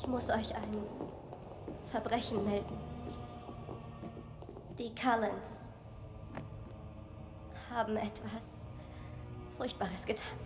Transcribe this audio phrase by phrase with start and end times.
[0.00, 0.82] Ich muss euch ein
[1.90, 2.78] Verbrechen melden.
[4.78, 5.66] Die Cullens
[7.68, 8.44] haben etwas
[9.56, 10.38] Furchtbares getan.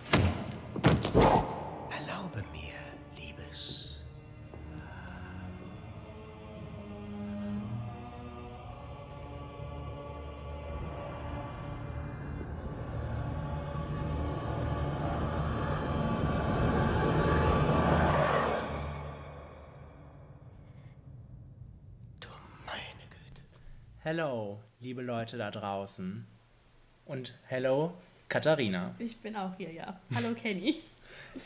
[1.91, 2.73] Erlaube mir,
[24.15, 26.27] Hello, liebe Leute da draußen.
[27.07, 27.95] Und hello,
[28.29, 28.95] Katharina.
[28.99, 29.99] Ich bin auch hier, ja.
[30.15, 30.83] Hallo Kenny.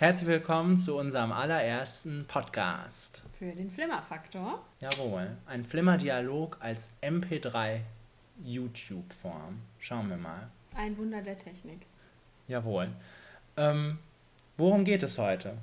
[0.01, 3.23] Herzlich willkommen zu unserem allerersten Podcast.
[3.39, 4.65] Für den Flimmerfaktor.
[4.81, 7.83] Jawohl, ein Flimmer-Dialog als MP3
[8.45, 9.61] YouTube-Form.
[9.79, 10.49] Schauen wir mal.
[10.75, 11.83] Ein Wunder der Technik.
[12.49, 12.89] Jawohl.
[13.57, 14.01] Ähm,
[14.57, 15.57] worum geht es heute?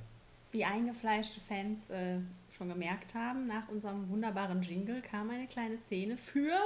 [0.54, 2.20] Wie eingefleischte Fans äh,
[2.56, 6.58] schon gemerkt haben, nach unserem wunderbaren Jingle kam eine kleine Szene für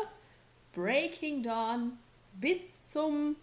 [0.78, 1.94] Breaking Dawn
[2.34, 3.36] bis zum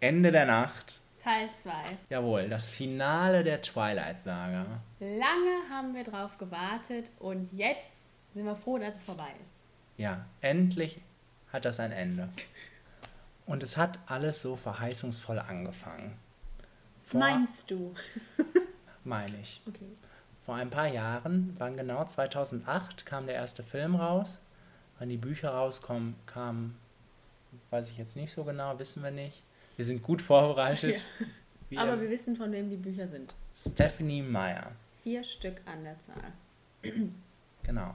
[0.00, 0.98] Ende der Nacht.
[1.22, 1.70] Teil 2.
[2.10, 4.66] Jawohl, das Finale der Twilight-Saga.
[4.98, 9.60] Lange haben wir drauf gewartet und jetzt sind wir froh, dass es vorbei ist.
[9.98, 11.00] Ja, endlich
[11.52, 12.28] hat das ein Ende.
[13.46, 16.18] Und es hat alles so verheißungsvoll angefangen.
[17.04, 17.94] Vor, Meinst du?
[19.04, 19.62] meine ich.
[19.68, 19.92] Okay.
[20.44, 24.40] Vor ein paar Jahren, wann genau, 2008 kam der erste Film raus.
[24.98, 26.74] Wann die Bücher rauskommen, kam,
[27.70, 29.42] weiß ich jetzt nicht so genau, wissen wir nicht.
[29.76, 31.04] Wir sind gut vorbereitet.
[31.68, 33.34] Wie Aber wir wissen, von wem die Bücher sind.
[33.54, 34.72] Stephanie Meyer,
[35.02, 36.32] Vier Stück an der Zahl.
[37.62, 37.94] genau.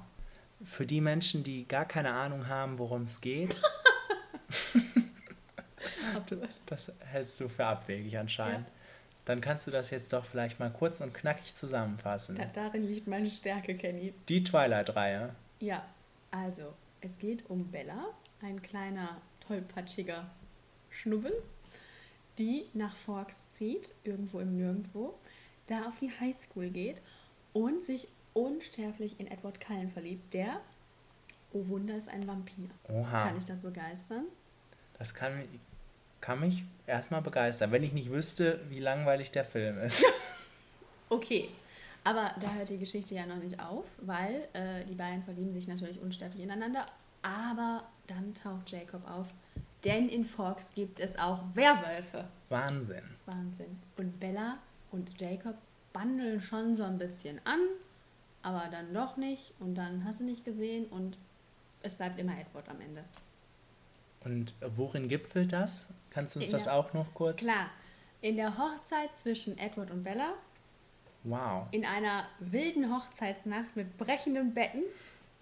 [0.63, 3.55] Für die Menschen, die gar keine Ahnung haben, worum es geht,
[6.15, 6.49] Absolut.
[6.65, 8.67] das hältst du für abwegig anscheinend,
[9.25, 12.35] dann kannst du das jetzt doch vielleicht mal kurz und knackig zusammenfassen.
[12.35, 14.13] Da, darin liegt meine Stärke, Kenny.
[14.29, 15.31] Die Twilight-Reihe.
[15.59, 15.83] Ja,
[16.31, 20.29] also, es geht um Bella, ein kleiner, tollpatschiger
[20.89, 21.33] Schnubbel,
[22.37, 25.13] die nach Forks zieht, irgendwo im Nirgendwo,
[25.67, 27.01] da auf die Highschool geht
[27.51, 30.61] und sich unsterblich in Edward Cullen verliebt, der,
[31.51, 32.69] oh Wunder, ist ein Vampir.
[32.89, 33.23] Oha.
[33.23, 34.25] Kann ich das begeistern?
[34.97, 35.43] Das kann,
[36.21, 40.05] kann mich erstmal begeistern, wenn ich nicht wüsste, wie langweilig der Film ist.
[41.09, 41.49] Okay,
[42.03, 45.67] aber da hört die Geschichte ja noch nicht auf, weil äh, die beiden verlieben sich
[45.67, 46.85] natürlich unsterblich ineinander.
[47.21, 49.27] Aber dann taucht Jacob auf,
[49.85, 52.25] denn in Forks gibt es auch Werwölfe.
[52.49, 53.03] Wahnsinn.
[53.25, 53.79] Wahnsinn.
[53.97, 54.57] Und Bella
[54.91, 55.55] und Jacob
[55.93, 57.59] bandeln schon so ein bisschen an,
[58.41, 59.53] aber dann doch nicht.
[59.59, 61.17] Und dann hast du nicht gesehen und
[61.81, 63.03] es bleibt immer Edward am Ende.
[64.25, 65.87] Und worin gipfelt das?
[66.09, 67.37] Kannst du uns In das der- auch noch kurz?
[67.37, 67.67] Klar,
[68.21, 70.33] in der Hochzeit zwischen Edward und Bella
[71.25, 71.67] Wow.
[71.71, 74.83] in einer wilden Hochzeitsnacht mit brechenden Betten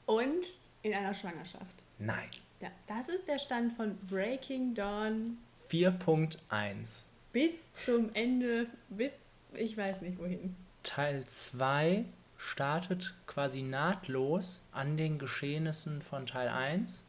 [0.06, 0.46] und
[0.84, 1.84] in einer Schwangerschaft.
[2.00, 2.30] Nein.
[2.60, 5.38] Ja, das ist der Stand von Breaking Dawn
[5.72, 7.04] 4.1.
[7.34, 9.14] bis zum Ende, bis
[9.54, 10.56] ich weiß nicht wohin.
[10.84, 12.06] Teil 2
[12.38, 17.06] startet quasi nahtlos an den Geschehnissen von Teil 1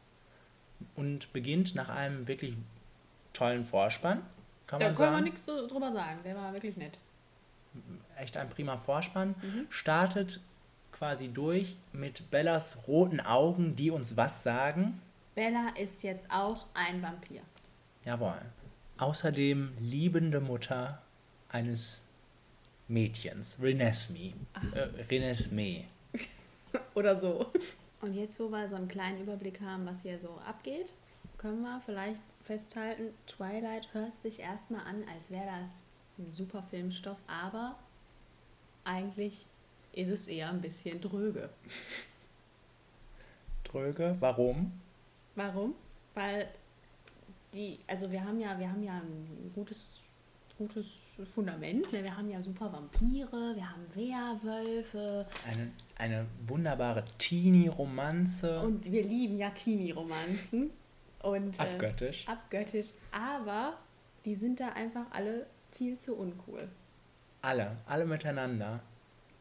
[0.95, 2.55] und beginnt nach einem wirklich
[3.33, 4.21] tollen Vorspann.
[4.67, 5.23] Kann Da man können wir sagen.
[5.23, 6.97] nichts so drüber sagen, der war wirklich nett.
[8.17, 9.35] Echt ein prima Vorspann.
[9.41, 9.67] Mhm.
[9.69, 10.39] Startet
[10.91, 15.01] quasi durch mit Bellas roten Augen, die uns was sagen.
[15.35, 17.41] Bella ist jetzt auch ein Vampir.
[18.05, 18.41] Jawohl.
[18.97, 21.01] Außerdem liebende Mutter
[21.49, 22.03] eines
[22.87, 24.33] Mädchens, Renesmee.
[24.73, 25.85] Äh, Renesmee.
[26.95, 27.51] Oder so.
[28.01, 30.93] Und jetzt, wo wir so einen kleinen Überblick haben, was hier so abgeht,
[31.37, 35.85] können wir vielleicht festhalten, Twilight hört sich erstmal an, als wäre das
[36.31, 37.75] super Filmstoff, aber
[38.83, 39.47] eigentlich
[39.93, 41.49] ist es eher ein bisschen dröge.
[43.63, 44.15] Tröge.
[44.19, 44.71] Warum?
[45.35, 45.73] Warum?
[46.13, 46.47] Weil
[47.53, 49.99] die, also wir haben ja, wir haben ja ein gutes,
[50.57, 50.87] gutes
[51.33, 51.91] Fundament.
[51.91, 52.03] Ne?
[52.03, 58.59] Wir haben ja super Vampire, wir haben Werwölfe Eine, eine wunderbare Teenie-Romanze.
[58.61, 60.69] und wir lieben ja Teenie-Romanzen.
[61.21, 62.27] Und, äh, Abgöttisch.
[62.27, 63.77] abgöttisch, aber
[64.25, 65.47] die sind da einfach alle
[65.83, 66.69] viel zu uncool.
[67.41, 68.79] Alle, alle miteinander.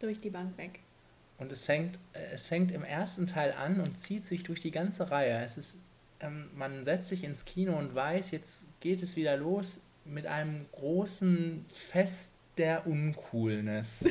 [0.00, 0.80] Durch die Bank weg.
[1.38, 4.72] Und es fängt, äh, es fängt im ersten Teil an und zieht sich durch die
[4.72, 5.44] ganze Reihe.
[5.44, 5.76] Es ist,
[6.18, 10.66] ähm, man setzt sich ins Kino und weiß, jetzt geht es wieder los mit einem
[10.72, 14.04] großen Fest der Uncoolness.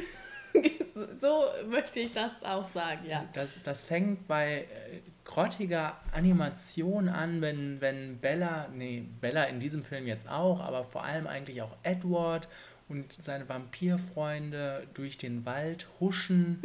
[1.20, 3.28] so möchte ich das auch sagen, ja.
[3.34, 5.02] Das, das fängt bei äh,
[5.32, 11.06] grottiger Animation an, wenn, wenn Bella, nee, Bella in diesem Film jetzt auch, aber vor
[11.06, 12.50] allem eigentlich auch Edward
[12.90, 16.62] und seine Vampirfreunde durch den Wald huschen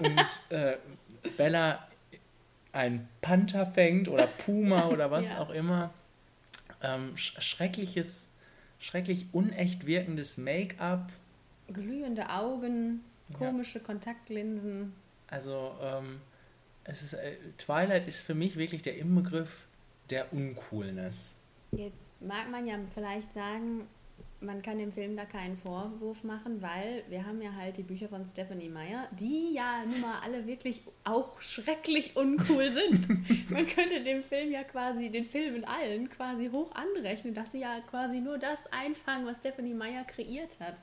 [0.00, 0.76] und äh,
[1.36, 1.86] Bella
[2.72, 5.38] ein Panther fängt oder Puma oder was Ja.
[5.38, 5.90] auch immer.
[6.82, 8.28] Ähm, sch schreckliches,
[8.80, 11.12] schrecklich unecht wirkendes Make-up.
[11.72, 13.36] Glühende Augen, Ja.
[13.38, 14.92] komische Kontaktlinsen.
[15.28, 16.20] Also ähm,
[16.84, 19.66] es ist, äh, Twilight ist für mich wirklich der Inbegriff
[20.10, 21.36] der Uncoolness.
[21.72, 23.88] Jetzt mag man ja vielleicht sagen,
[24.40, 28.08] man kann dem Film da keinen Vorwurf machen, weil wir haben ja halt die Bücher
[28.08, 33.08] von Stephanie Meyer, die ja nun mal alle wirklich auch schrecklich uncool sind.
[33.50, 37.80] man könnte dem Film ja quasi, den Filmen allen quasi hoch anrechnen, dass sie ja
[37.88, 40.76] quasi nur das einfangen, was Stephanie Meyer kreiert hat.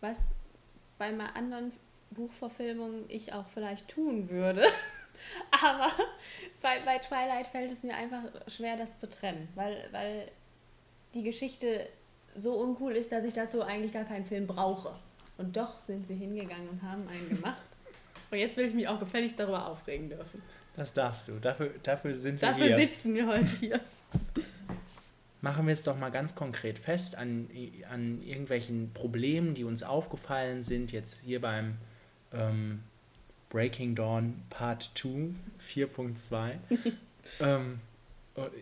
[0.00, 0.32] Was
[0.98, 1.72] bei mal anderen
[2.10, 4.66] Buchverfilmungen ich auch vielleicht tun würde.
[5.50, 5.90] Aber
[6.62, 10.30] bei, bei Twilight fällt es mir einfach schwer, das zu trennen, weil, weil
[11.14, 11.88] die Geschichte
[12.34, 14.94] so uncool ist, dass ich dazu eigentlich gar keinen Film brauche.
[15.38, 17.60] Und doch sind sie hingegangen und haben einen gemacht.
[18.30, 20.42] Und jetzt will ich mich auch gefälligst darüber aufregen dürfen.
[20.74, 21.38] Das darfst du.
[21.38, 22.76] Dafür, dafür sind wir Dafür hier.
[22.76, 23.80] sitzen wir heute hier.
[25.42, 27.48] Machen wir es doch mal ganz konkret fest an,
[27.88, 31.76] an irgendwelchen Problemen, die uns aufgefallen sind, jetzt hier beim
[32.32, 32.82] ähm,
[33.50, 36.52] Breaking Dawn Part 2 4.2.
[37.40, 37.80] ähm,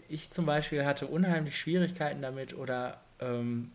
[0.08, 3.72] ich zum Beispiel hatte unheimlich Schwierigkeiten damit oder ähm,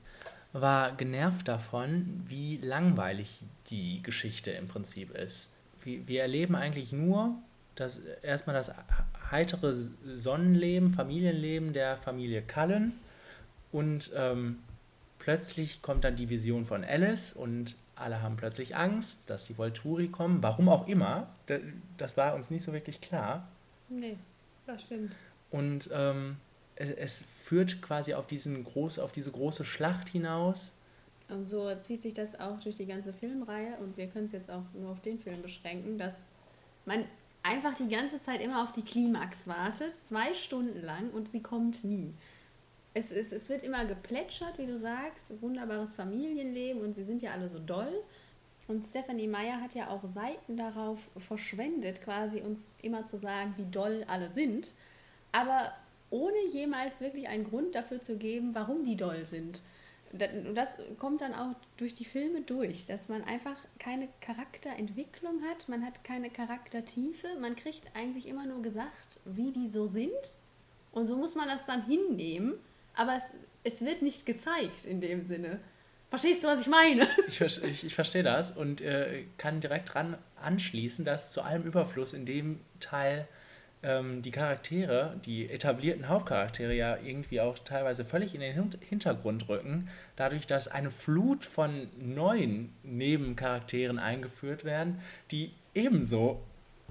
[0.53, 5.49] war genervt davon, wie langweilig die Geschichte im Prinzip ist.
[5.83, 7.35] Wir, wir erleben eigentlich nur
[7.75, 8.71] das, erstmal das
[9.31, 12.93] heitere Sonnenleben, Familienleben der Familie Cullen
[13.71, 14.59] und ähm,
[15.19, 20.07] plötzlich kommt dann die Vision von Alice und alle haben plötzlich Angst, dass die Volturi
[20.09, 21.27] kommen, warum auch immer.
[21.47, 21.59] Da-
[21.97, 23.47] Das war uns nicht so wirklich klar.
[23.89, 24.17] Nee,
[24.65, 25.13] das stimmt.
[25.51, 26.37] Und ähm,
[26.75, 30.73] es, es führt quasi auf, diesen groß, auf diese große Schlacht hinaus.
[31.27, 34.49] Und so zieht sich das auch durch die ganze Filmreihe und wir können es jetzt
[34.49, 36.15] auch nur auf den Film beschränken, dass
[36.85, 37.05] man
[37.43, 41.83] einfach die ganze Zeit immer auf die Klimax wartet, zwei Stunden lang und sie kommt
[41.83, 42.13] nie.
[42.93, 47.31] Es, es, es wird immer geplätschert, wie du sagst, wunderbares Familienleben und sie sind ja
[47.31, 48.03] alle so doll.
[48.67, 53.65] Und Stephanie Meyer hat ja auch Seiten darauf verschwendet, quasi uns immer zu sagen, wie
[53.65, 54.73] doll alle sind,
[55.31, 55.73] aber
[56.11, 59.59] ohne jemals wirklich einen Grund dafür zu geben, warum die doll sind.
[60.11, 65.69] Und das kommt dann auch durch die Filme durch, dass man einfach keine Charakterentwicklung hat,
[65.69, 70.37] man hat keine Charaktertiefe, man kriegt eigentlich immer nur gesagt, wie die so sind.
[70.91, 72.55] Und so muss man das dann hinnehmen,
[72.95, 73.23] aber es,
[73.63, 75.59] es wird nicht gezeigt in dem Sinne.
[76.09, 77.07] Verstehst du, was ich meine?
[77.27, 82.13] Ich, ich, ich verstehe das und äh, kann direkt dran anschließen, dass zu allem Überfluss
[82.13, 83.27] in dem Teil
[83.83, 89.47] ähm, die Charaktere, die etablierten Hauptcharaktere ja irgendwie auch teilweise völlig in den Hin- Hintergrund
[89.49, 94.99] rücken, dadurch, dass eine Flut von neuen Nebencharakteren eingeführt werden,
[95.31, 96.41] die ebenso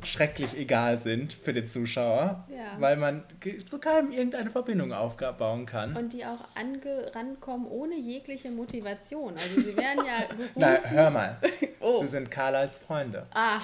[0.05, 2.81] schrecklich egal sind für den Zuschauer, Ja.
[2.81, 3.25] weil man
[3.67, 5.97] zu keinem irgendeine Verbindung aufbauen kann.
[5.97, 9.35] Und die auch ange rankommen ohne jegliche Motivation.
[9.35, 10.53] Also sie werden ja gerufen.
[10.57, 11.39] Na, hör mal,
[11.81, 12.01] oh.
[12.01, 13.27] sie sind Carlyles Freunde.
[13.35, 13.61] Ah,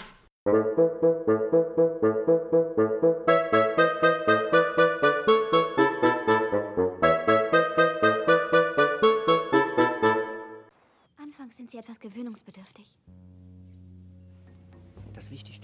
[11.18, 12.86] Anfangs sind sie etwas gewöhnungsbedürftig.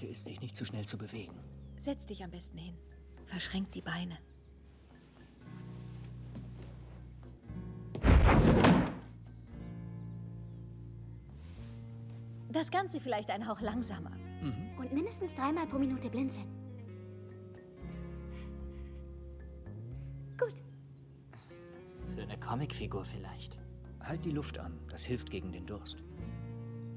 [0.01, 1.33] Wichtigste ist, sich nicht zu schnell zu bewegen.
[1.77, 2.75] Setz dich am besten hin.
[3.25, 4.17] Verschränk die Beine.
[12.51, 14.11] Das Ganze vielleicht ein Hauch langsamer.
[14.77, 16.47] Und mindestens dreimal pro Minute blinzeln.
[20.37, 20.55] Gut.
[22.15, 23.59] Für eine Comicfigur vielleicht.
[23.99, 26.03] Halt die Luft an, das hilft gegen den Durst.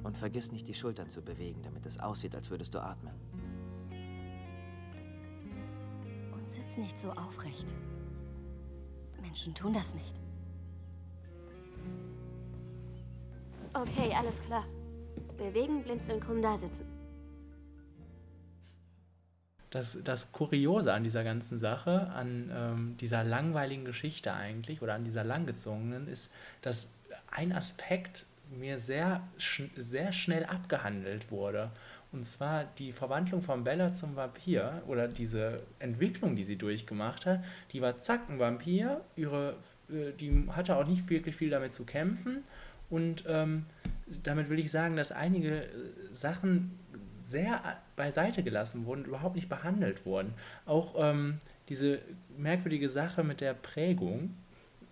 [0.05, 3.15] Und vergiss nicht, die Schultern zu bewegen, damit es aussieht, als würdest du atmen.
[6.33, 7.67] Und sitz nicht so aufrecht.
[9.21, 10.15] Menschen tun das nicht.
[13.73, 14.65] Okay, alles klar.
[15.37, 16.87] Bewegen, blinzeln, krumm da sitzen.
[19.71, 25.03] Das, das Kuriose an dieser ganzen Sache, an ähm, dieser langweiligen Geschichte eigentlich oder an
[25.03, 26.31] dieser langgezogenen, ist,
[26.63, 26.89] dass
[27.33, 31.71] ein Aspekt mir sehr, sch sehr schnell abgehandelt wurde.
[32.13, 37.43] Und zwar die Verwandlung von Bella zum Vampir oder diese Entwicklung, die sie durchgemacht hat.
[37.73, 39.57] Die war zack, ein Vampir, ihre,
[39.91, 42.45] äh, die hatte auch nicht wirklich viel damit zu kämpfen
[42.91, 43.67] und ähm,
[44.23, 45.69] damit will ich sagen, dass einige äh,
[46.13, 46.79] Sachen
[47.21, 50.35] sehr beiseite gelassen wurden, überhaupt nicht behandelt wurden.
[50.67, 52.01] Auch ähm, diese
[52.37, 54.37] merkwürdige Sache mit der Prägung.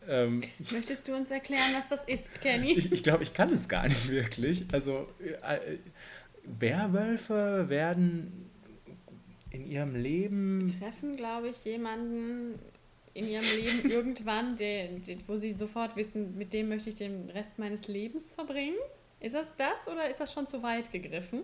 [0.08, 2.72] Ähm, Möchtest du uns erklären, was das ist, Kenny?
[2.72, 4.64] ich ich glaube, ich kann es gar nicht wirklich.
[4.72, 5.78] Also, äh, äh,
[6.44, 8.50] Werwölfe werden
[9.50, 12.58] in ihrem Leben treffen, glaube ich, jemanden
[13.14, 17.30] in ihrem Leben irgendwann, der, der, wo sie sofort wissen, mit dem möchte ich den
[17.30, 18.76] Rest meines Lebens verbringen.
[19.20, 21.42] Ist das das oder ist das schon zu weit gegriffen?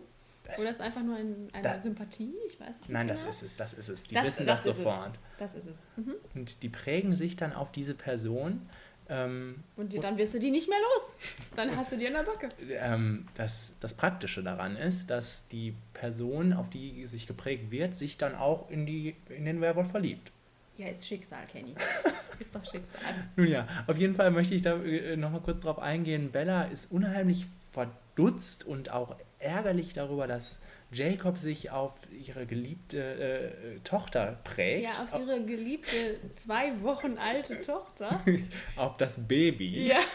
[0.48, 2.34] Das- oder ist einfach nur ein, eine Da- Sympathie?
[2.48, 2.90] Ich weiß es nicht.
[2.90, 3.30] Nein, das genau.
[3.30, 4.02] ist es, das ist es.
[4.04, 5.18] Die Das- wissen das das, sofort.
[5.38, 5.86] Das ist es.
[5.96, 6.14] Mhm.
[6.34, 8.68] Und die prägen sich dann auf diese Person.
[9.10, 11.14] Ähm, Und die, dann wirst du die nicht mehr los.
[11.56, 12.48] Dann hast du die an der Backe.
[12.70, 18.18] ähm, das, das Praktische daran ist, dass die Person, auf die sich geprägt wird, sich
[18.18, 20.30] dann auch in, die, in den Werwolf verliebt.
[20.76, 21.74] Ja, ist Schicksal, Kenny.
[22.38, 23.00] ist doch Schicksal.
[23.36, 26.30] Nun ja, auf jeden Fall möchte ich da äh, nochmal kurz drauf eingehen.
[26.30, 33.78] Bella ist unheimlich verdutzt und auch ärgerlich darüber, dass Jacob sich auf ihre geliebte äh,
[33.80, 34.84] Tochter prägt.
[34.84, 38.24] Ja, auf ihre geliebte, zwei Wochen alte Tochter.
[38.76, 39.88] auf das Baby.
[39.88, 40.00] Ja.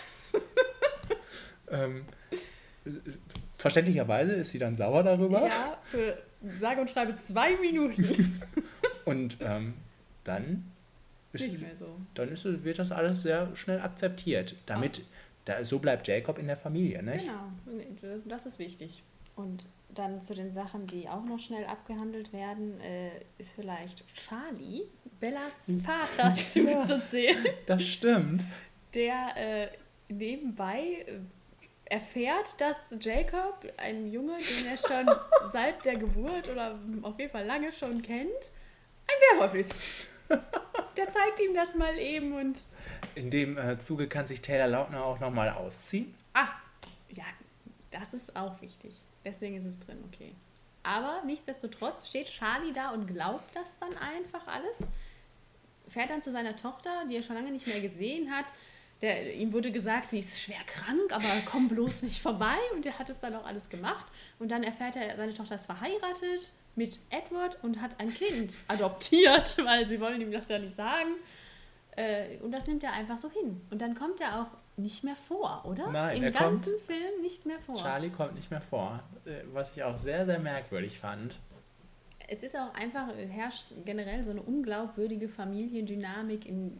[1.72, 2.06] Ähm,
[3.58, 5.48] verständlicherweise ist sie dann sauer darüber.
[5.48, 6.22] Ja, für
[6.60, 8.42] sage und schreibe zwei Minuten.
[9.06, 9.74] Und ähm,
[10.24, 10.72] dann,
[11.34, 11.98] ist, Nicht mehr so.
[12.14, 14.56] dann ist, wird das alles sehr schnell akzeptiert.
[14.66, 15.02] Damit,
[15.44, 17.26] da, so bleibt Jacob in der Familie, nicht?
[17.26, 19.04] Genau, das ist wichtig.
[19.36, 24.84] Und dann zu den Sachen, die auch noch schnell abgehandelt werden, äh, ist vielleicht Charlie,
[25.20, 28.44] Bellas Vater, zuzuzählen, Das stimmt.
[28.94, 29.68] der äh,
[30.10, 31.20] nebenbei äh,
[31.86, 35.16] erfährt, dass Jacob, ein Junge, den er schon
[35.54, 38.52] seit der Geburt oder auf jeden Fall lange schon kennt,
[39.08, 39.74] ein Werwolf ist.
[40.98, 42.60] Der zeigt ihm das mal eben und
[43.16, 46.14] In dem äh, Zuge kann sich Taylor Lautner auch nochmal ausziehen.
[46.34, 46.48] Ah,
[47.10, 47.26] ja,
[47.92, 48.94] das ist auch wichtig.
[49.26, 50.36] Deswegen ist es drin, okay.
[50.84, 54.78] Aber nichtsdestotrotz steht Charlie da und glaubt das dann einfach alles.
[55.88, 58.46] Fährt dann zu seiner Tochter, die er schon lange nicht mehr gesehen hat.
[59.02, 62.58] Der, ihm wurde gesagt, sie ist schwer krank, aber komm bloß nicht vorbei.
[62.74, 64.06] Und er hat es dann auch alles gemacht.
[64.40, 69.58] Und dann erfährt er, seine Tochter ist verheiratet mit Edward und hat ein Kind adoptiert,
[69.66, 71.12] weil sie wollen ihm das ja nicht sagen.
[71.96, 73.62] Äh, und das nimmt er einfach so hin.
[73.70, 75.92] Und dann kommt er auch nicht mehr vor, oder?
[75.92, 77.76] Nein, Im er kommt- ganzen Film nicht mehr vor.
[77.76, 79.04] Charlie kommt nicht mehr vor.
[79.26, 81.38] Äh, was ich auch sehr, sehr merkwürdig fand.
[82.28, 86.80] Es ist auch einfach, äh, herrscht generell so eine unglaubwürdige Familiendynamik in,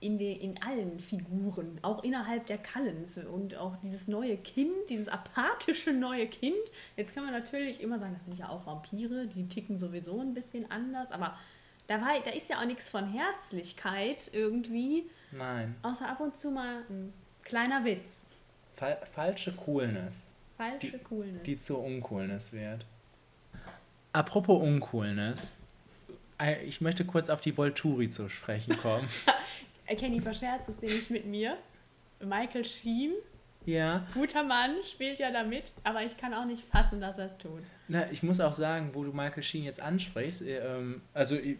[0.00, 3.18] in, de, in allen Figuren, auch innerhalb der Cullens.
[3.18, 6.54] Und auch dieses neue Kind, dieses apathische neue Kind.
[6.96, 10.34] Jetzt kann man natürlich immer sagen, das sind ja auch Vampire, die ticken sowieso ein
[10.34, 11.36] bisschen anders, aber
[11.88, 15.74] da, war, da ist ja auch nichts von Herzlichkeit irgendwie, Nein.
[15.82, 18.24] außer ab und zu mal ein kleiner Witz.
[18.74, 20.14] Fal falsche Coolness,
[20.56, 21.42] Falsche Die- Coolness.
[21.42, 22.84] die zur Uncoolness wird.
[24.12, 25.56] Apropos Uncoolness.
[26.40, 29.08] äh, Ich möchte kurz auf die Volturi zu sprechen kommen.
[29.90, 31.56] Äh, Kenny verscherzt es nicht mit mir.
[32.20, 33.12] Michael Sheen,
[33.64, 37.38] ja, guter Mann, spielt ja damit, aber ich kann auch nicht fassen, dass er es
[37.38, 37.62] tut.
[37.88, 41.56] Na, ich muss auch sagen, wo du Michael Sheen jetzt ansprichst, äh, ähm, also äh,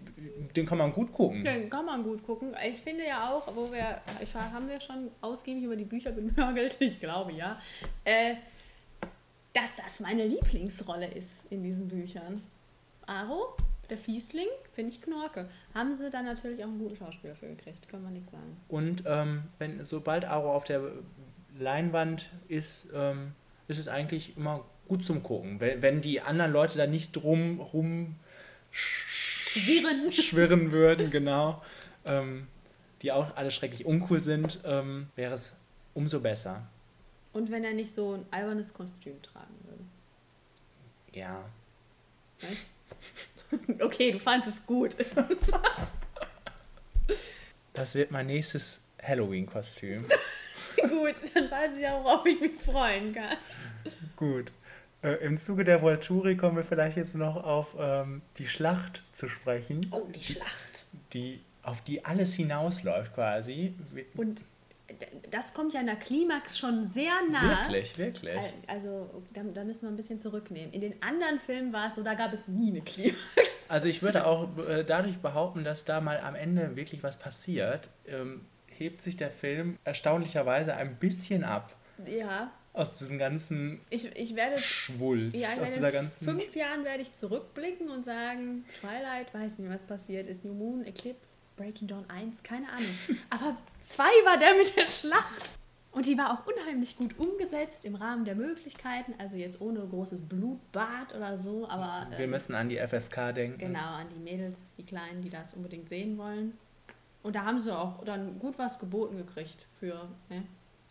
[0.54, 1.42] den kann man gut gucken.
[1.42, 2.54] Den kann man gut gucken.
[2.66, 6.76] Ich finde ja auch, wo wir, ich, haben wir schon ausgiebig über die Bücher genörgelt,
[6.80, 7.58] ich glaube ja,
[8.04, 8.34] äh,
[9.54, 12.42] dass das meine Lieblingsrolle ist in diesen Büchern.
[13.06, 13.56] Aro,
[13.88, 15.48] der Fiesling, finde ich Knorke.
[15.74, 18.56] Haben sie dann natürlich auch einen guten Schauspieler für gekriegt, kann man nichts sagen.
[18.68, 20.82] Und ähm, wenn sobald Aro auf der
[21.58, 23.32] Leinwand ist, ähm,
[23.66, 25.60] ist es eigentlich immer gut zum Gucken.
[25.60, 28.16] Wenn, wenn die anderen Leute da nicht drum rum
[28.70, 30.12] Schwirren.
[30.12, 31.62] schwirren würden, genau,
[32.06, 32.46] ähm,
[33.02, 35.56] die auch alle schrecklich uncool sind, ähm, wäre es
[35.94, 36.66] umso besser.
[37.32, 39.84] Und wenn er nicht so ein albernes Kostüm tragen würde.
[41.12, 41.44] Ja.
[43.80, 44.94] Okay, du fandest es gut.
[47.78, 50.04] Das wird mein nächstes Halloween-Kostüm.
[50.76, 53.36] gut, dann weiß ich auch, worauf ich mich freuen kann.
[54.16, 54.50] Gut.
[55.02, 59.28] Äh, Im Zuge der Volturi kommen wir vielleicht jetzt noch auf ähm, die Schlacht zu
[59.28, 60.86] sprechen, Oh, die Schlacht.
[61.12, 63.74] die, auf die alles hinausläuft quasi.
[64.16, 64.42] Und
[65.30, 67.58] das kommt ja in der Klimax schon sehr nah.
[67.60, 68.36] Wirklich, wirklich.
[68.38, 70.72] Al- Also, da, da müssen wir ein bisschen zurücknehmen.
[70.72, 73.18] In den anderen Filmen war es so, da gab es nie eine Klimax.
[73.70, 77.90] Also ich würde auch äh, dadurch behaupten, dass da mal am Ende wirklich was passiert,
[78.06, 81.76] ähm, hebt sich der Film erstaunlicherweise ein bisschen ab
[82.06, 84.58] Ja, aus diesem ganzen ich, ich werde.
[84.58, 86.24] Schwulz, Ja, ich aus dieser in ganzen...
[86.24, 90.44] fünf Jahren werde ich zurückblicken und sagen, Twilight, weiß nicht, was passiert ist.
[90.44, 92.98] New Moon, Eclipse, Breaking Dawn 1, keine Ahnung.
[93.30, 95.50] Aber zwei war der mit der Schlacht.
[95.90, 99.14] Und die war auch unheimlich gut umgesetzt im Rahmen der Möglichkeiten.
[99.18, 103.58] Also jetzt ohne großes Blutbad oder so, aber Wir ähm, müssen an die FSK denken.
[103.58, 106.56] genau an die Mädels, die Kleinen, die das unbedingt sehen wollen.
[107.22, 110.44] Und da haben sie auch dann gut was geboten gekriegt für ne,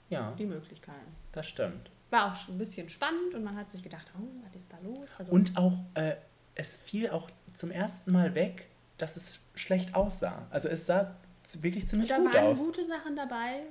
[0.09, 1.15] Ja, die Möglichkeiten.
[1.31, 1.89] das stimmt.
[2.09, 4.77] War auch schon ein bisschen spannend und man hat sich gedacht, oh, was ist da
[4.81, 5.09] los?
[5.17, 6.15] Also, Und auch, äh,
[6.55, 10.47] es fiel auch zum ersten Mal weg, dass es schlecht aussah.
[10.49, 11.15] Also es sah
[11.59, 12.59] wirklich ziemlich da gut waren aus.
[12.59, 13.63] gute Sachen dabei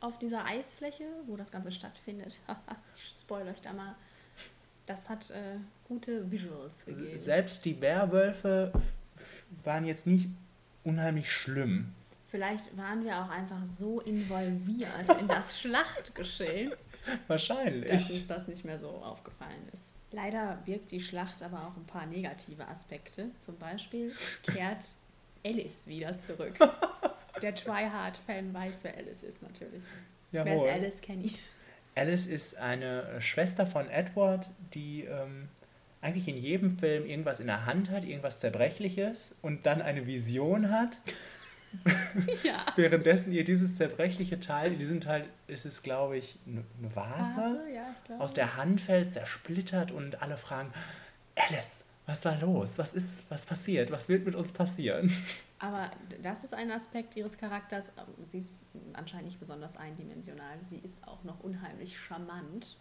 [0.00, 2.38] auf dieser Eisfläche, wo das Ganze stattfindet.
[2.96, 3.94] ich spoil euch da mal.
[4.86, 7.18] Das hat äh, gute Visuals gegeben.
[7.18, 8.72] Selbst die Werwölfe
[9.64, 10.28] waren jetzt nicht
[10.84, 11.94] unheimlich schlimm.
[12.32, 16.70] Vielleicht waren wir auch einfach so involviert in das Schlachtgeschehen,
[17.04, 17.92] dass Wahrscheinlich.
[17.92, 19.92] uns das nicht mehr so aufgefallen ist.
[20.12, 23.30] Leider birgt die Schlacht aber auch ein paar negative Aspekte.
[23.36, 24.12] Zum Beispiel
[24.44, 24.86] kehrt
[25.44, 26.54] Alice wieder zurück.
[27.42, 29.82] Der Tryhard-Fan weiß, wer Alice ist natürlich.
[30.30, 30.68] Wer Jawohl.
[30.68, 31.34] ist Alice, Kenny?
[31.94, 35.50] Alice ist eine Schwester von Edward, die ähm,
[36.00, 40.70] eigentlich in jedem Film irgendwas in der Hand hat, irgendwas Zerbrechliches und dann eine Vision
[40.70, 40.98] hat.
[42.42, 42.66] Ja.
[42.76, 46.64] Währenddessen ihr dieses zerbrechliche Teil, in diesem Teil ist es, glaube ich, eine
[46.94, 48.22] Vase, Hase, ja, ich glaube.
[48.22, 50.72] aus der Hand fällt, zersplittert und alle fragen,
[51.36, 52.78] Alice, was war los?
[52.78, 53.90] Was ist, was passiert?
[53.90, 55.12] Was wird mit uns passieren?
[55.58, 55.90] Aber
[56.22, 57.92] das ist ein Aspekt ihres Charakters.
[58.26, 58.60] Sie ist
[58.94, 60.58] anscheinend nicht besonders eindimensional.
[60.68, 62.76] Sie ist auch noch unheimlich charmant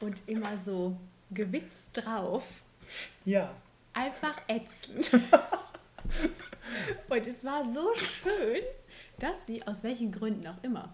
[0.00, 0.94] und immer so
[1.30, 2.44] gewitzt drauf.
[3.24, 3.50] Ja.
[3.94, 5.10] Einfach ätzend.
[7.08, 8.62] Und es war so schön,
[9.18, 10.92] dass sie, aus welchen Gründen auch immer,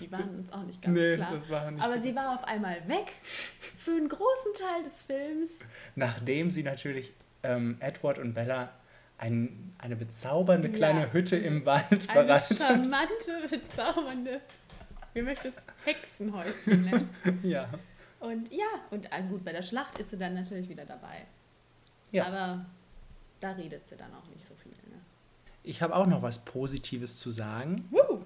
[0.00, 2.34] die waren uns auch nicht ganz Nee, klar, das war nicht aber so- sie war
[2.34, 3.12] auf einmal weg
[3.78, 5.58] für einen großen Teil des Films.
[5.96, 8.70] Nachdem sie natürlich ähm, Edward und Bella
[9.18, 10.74] ein, eine bezaubernde Ja.
[10.76, 12.60] kleine Hütte im Wald Eine bereitet.
[12.60, 14.40] charmante, bezaubernde,
[15.14, 15.54] wir möchten es
[15.84, 17.10] Hexenhäuschen nennen.
[17.42, 17.68] Ja.
[18.20, 21.24] Und ja, und äh, gut, bei der Schlacht ist sie dann natürlich wieder dabei.
[22.10, 22.26] Ja.
[22.26, 22.66] Aber
[23.40, 24.72] da redet sie dann auch nicht so viel.
[25.68, 27.86] Ich habe auch noch was Positives zu sagen.
[27.90, 28.22] Woo!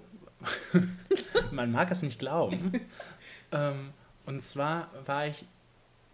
[1.50, 2.72] Man mag es nicht glauben.
[3.50, 3.90] ähm,
[4.26, 5.42] und zwar war ich,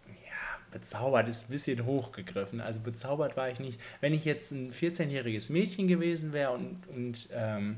[0.07, 2.61] ja, bezaubert ist ein bisschen hochgegriffen.
[2.61, 3.79] Also bezaubert war ich nicht.
[4.01, 7.77] Wenn ich jetzt ein 14-jähriges Mädchen gewesen wäre und, und ähm,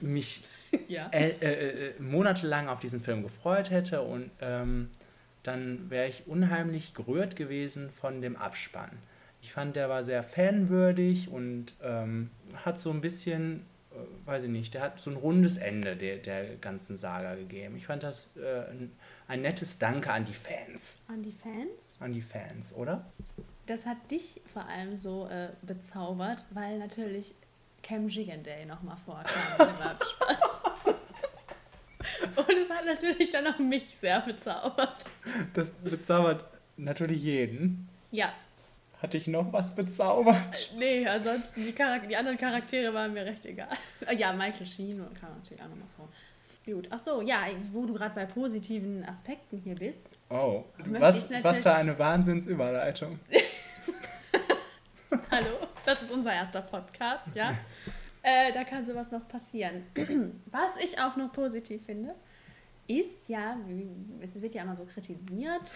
[0.00, 0.44] mich
[0.88, 1.08] Ja.
[1.10, 4.90] äh, äh, äh, monatelang auf diesen Film gefreut hätte und ähm,
[5.42, 8.90] dann wäre ich unheimlich gerührt gewesen von dem Abspann.
[9.42, 12.30] Ich fand, der war sehr fanwürdig und ähm,
[12.64, 16.18] hat so ein bisschen, äh, weiß ich nicht, der hat so ein rundes Ende der,
[16.18, 17.76] der ganzen Saga gegeben.
[17.76, 18.92] Ich fand das äh, ein,
[19.28, 21.04] ein nettes Danke an die Fans.
[21.08, 21.96] An die Fans.
[22.00, 23.04] An die Fans, oder?
[23.66, 27.34] Das hat dich vor allem so äh, bezaubert, weil natürlich
[27.82, 30.36] Cam Giganday nochmal vorkam im Abspann.
[32.36, 35.04] Und es hat natürlich dann auch mich sehr bezaubert.
[35.54, 36.44] Das bezaubert
[36.76, 37.88] natürlich jeden.
[38.10, 38.32] Ja,
[39.02, 40.72] Hatte ich noch was bezaubert?
[40.76, 43.68] nee, ansonsten die, Charak die anderen Charaktere waren mir recht egal.
[44.06, 46.08] Äh, Ja, Michael Sheen kam natürlich auch nochmal vor.
[46.66, 50.18] Gut, ach so, ja, wo du gerade bei positiven Aspekten hier bist.
[50.28, 53.18] Oh, was, was für eine Wahnsinnsüberleitung.
[55.30, 57.54] Hallo, das ist unser erster Podcast, ja.
[58.22, 59.86] Äh, da kann sowas noch passieren.
[60.50, 62.14] Was ich auch noch positiv finde,
[62.86, 63.56] ist ja,
[64.20, 65.72] es wird ja immer so kritisiert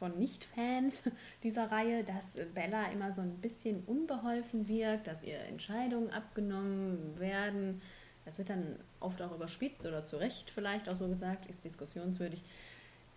[0.00, 1.04] von Nicht-Fans
[1.44, 7.80] dieser Reihe, dass Bella immer so ein bisschen unbeholfen wirkt, dass ihr Entscheidungen abgenommen werden.
[8.24, 12.42] Das wird dann oft auch überspitzt oder zu Recht vielleicht auch so gesagt, ist diskussionswürdig,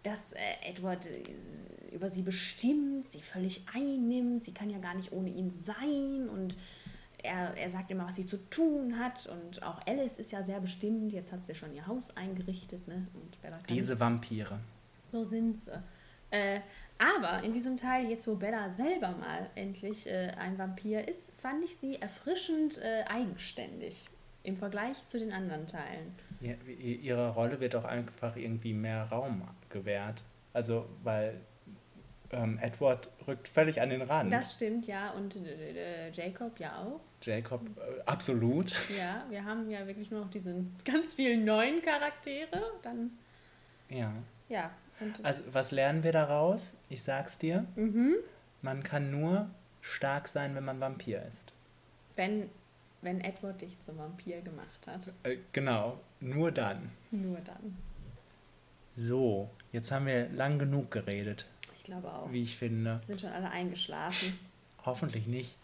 [0.03, 1.23] dass äh, Edward äh,
[1.95, 6.57] über sie bestimmt, sie völlig einnimmt, sie kann ja gar nicht ohne ihn sein und
[7.23, 10.59] er, er sagt immer, was sie zu tun hat und auch Alice ist ja sehr
[10.59, 13.07] bestimmt, jetzt hat sie schon ihr Haus eingerichtet ne?
[13.13, 14.59] und Bella kann Diese Vampire.
[15.07, 15.71] so sind sie.
[16.33, 16.59] Äh,
[16.97, 21.63] aber in diesem Teil, jetzt wo Bella selber mal endlich äh, ein Vampir ist, fand
[21.63, 24.03] ich sie erfrischend äh, eigenständig
[24.43, 26.15] im Vergleich zu den anderen Teilen.
[26.41, 30.23] Ihr- ihre Rolle wird auch einfach irgendwie mehr Raum gewährt.
[30.53, 31.39] Also, weil
[32.31, 34.31] ähm, Edward rückt völlig an den Rand.
[34.33, 35.11] Das stimmt, ja.
[35.11, 36.99] Und äh, äh, Jacob ja auch.
[37.21, 38.73] Jacob, äh, absolut.
[38.97, 42.61] Ja, wir haben ja wirklich nur noch diese ganz vielen neuen Charaktere.
[42.81, 43.11] Dann,
[43.89, 44.11] Ja.
[44.49, 44.71] ja.
[44.99, 46.73] Und, Also, was lernen wir daraus?
[46.89, 47.65] Ich sag's dir.
[47.75, 48.15] mhm.
[48.61, 49.49] Man kann nur
[49.81, 51.51] stark sein, wenn man Vampir ist.
[52.15, 52.49] wenn,
[53.01, 55.11] wenn Edward dich zum Vampir gemacht hat.
[55.23, 56.89] Äh, genau, nur dann.
[57.11, 57.77] Nur dann.
[58.95, 62.31] So, jetzt haben wir lang genug geredet, Ich glaube auch.
[62.31, 62.99] wie ich finde.
[63.05, 64.39] Sind schon alle eingeschlafen.
[64.85, 65.57] Hoffentlich nicht.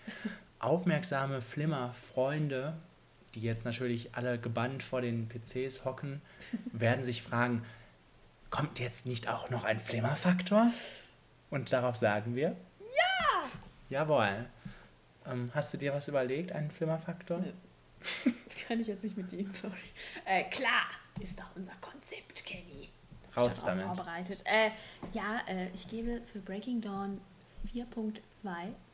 [0.59, 2.73] Aufmerksame Flimmer-Freunde
[3.35, 6.21] die jetzt natürlich alle gebannt vor den PCs hocken,
[6.71, 7.63] werden sich fragen,
[8.49, 10.71] kommt jetzt nicht auch noch ein Flimmerfaktor?
[11.49, 13.49] Und darauf sagen wir, ja!
[13.89, 14.45] Jawohl.
[15.25, 17.39] Ähm, hast du dir was überlegt, einen Flimmerfaktor?
[17.39, 17.51] Nö.
[18.67, 19.73] Kann ich jetzt nicht mit dienen, sorry.
[20.25, 20.83] Äh, klar,
[21.19, 22.89] ist doch unser Konzept, Kenny.
[23.35, 23.85] Raus damit.
[23.85, 24.43] Vorbereitet.
[24.45, 24.71] Äh,
[25.13, 27.21] ja, äh, ich gebe für Breaking Dawn
[27.73, 28.21] 4.2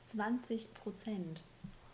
[0.03, 1.43] 20 Prozent.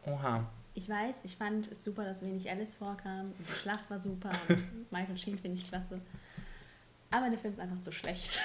[0.06, 0.46] Oha.
[0.74, 3.34] Ich weiß, ich fand es super, dass wenig Alice vorkam.
[3.40, 6.02] Die Schlacht war super und Michael Sheen finde ich klasse.
[7.12, 8.40] Aber der Film ist einfach zu schlecht,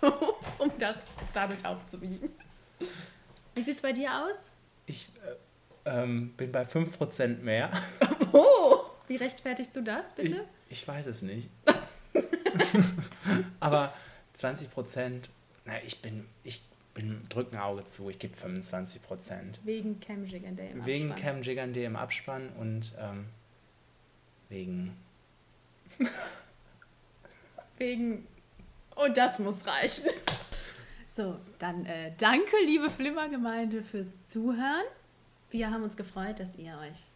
[0.58, 0.96] um das
[1.32, 2.30] damit aufzuwiegen.
[3.54, 4.52] Wie sieht's bei dir aus?
[4.86, 5.08] Ich
[5.84, 7.70] äh, ähm, bin bei 5% mehr.
[8.32, 8.80] Oh!
[9.06, 10.44] Wie rechtfertigst du das, bitte?
[10.68, 11.48] Ich, ich weiß es nicht.
[13.60, 13.94] Aber
[14.34, 15.30] 20 Prozent,
[15.64, 16.60] na, ich bin, ich
[16.92, 19.60] bin, drück ein Auge zu, ich gebe 25 Prozent.
[19.64, 21.32] Wegen Cam Day im Wegen Abspann.
[21.32, 23.26] Cam Gigande im Abspann und ähm,
[24.50, 24.94] wegen.
[27.78, 28.26] Wegen.
[28.94, 30.10] Und das muss reichen.
[31.10, 34.84] So, dann äh, danke, liebe Flimmergemeinde, fürs Zuhören.
[35.50, 37.06] Wir haben uns gefreut, dass ihr euch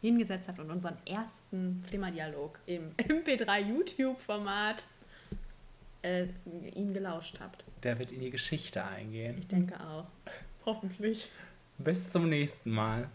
[0.00, 4.86] hingesetzt habt und unseren ersten Flimmerdialog im MP3 YouTube-Format
[6.00, 6.26] äh,
[6.74, 7.64] ihm gelauscht habt.
[7.82, 9.36] Der wird in die Geschichte eingehen.
[9.38, 10.06] Ich denke auch.
[10.64, 11.30] Hoffentlich.
[11.76, 13.10] Bis zum nächsten Mal.